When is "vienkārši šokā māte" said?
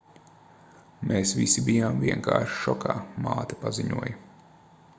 2.05-3.59